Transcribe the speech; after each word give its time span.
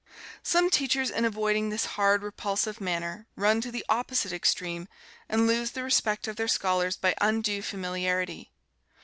Some 0.41 0.71
teachers 0.71 1.11
in 1.11 1.25
avoiding 1.25 1.69
this 1.69 1.85
hard, 1.93 2.23
repulsive 2.23 2.81
manner, 2.81 3.27
run 3.35 3.61
to 3.61 3.71
the 3.71 3.85
opposite 3.87 4.33
extreme, 4.33 4.87
and 5.29 5.45
lose 5.45 5.73
the 5.73 5.83
respect 5.83 6.27
of 6.27 6.37
their 6.37 6.47
scholars 6.47 6.97
by 6.97 7.13
undue 7.21 7.61
familiarity. 7.61 8.49